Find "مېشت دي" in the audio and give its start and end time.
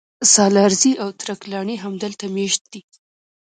2.35-2.81